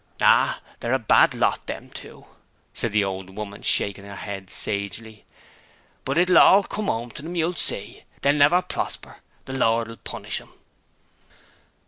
[0.19, 0.61] 'Ah!
[0.79, 2.25] They're a bad lot, them two,'
[2.73, 5.25] said the old woman, shaking her head sagely.
[6.05, 8.05] 'But it'll all come 'ome to 'em, you'll see.
[8.23, 9.17] They'll never prosper.
[9.45, 10.53] The Lord will punish them.'